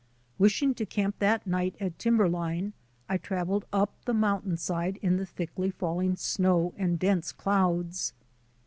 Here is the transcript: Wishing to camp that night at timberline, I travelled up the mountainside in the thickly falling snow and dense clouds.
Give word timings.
Wishing 0.39 0.73
to 0.73 0.85
camp 0.87 1.19
that 1.19 1.45
night 1.45 1.75
at 1.79 1.99
timberline, 1.99 2.73
I 3.07 3.17
travelled 3.19 3.65
up 3.71 3.93
the 4.05 4.15
mountainside 4.15 4.97
in 5.03 5.17
the 5.17 5.27
thickly 5.27 5.69
falling 5.69 6.15
snow 6.15 6.73
and 6.75 6.97
dense 6.97 7.31
clouds. 7.31 8.11